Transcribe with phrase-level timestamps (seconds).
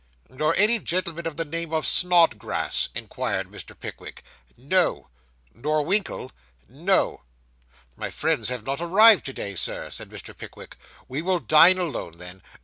[0.31, 3.79] 'Nor any gentleman of the name of Snodgrass?' inquired Mr.
[3.79, 4.23] Pickwick.
[4.57, 5.09] 'No!'
[5.53, 6.31] 'Nor Winkle?'
[6.67, 7.21] 'No!'
[7.95, 10.35] 'My friends have not arrived to day, Sir,' said Mr.
[10.35, 10.75] Pickwick.
[11.07, 12.41] 'We will dine alone, then.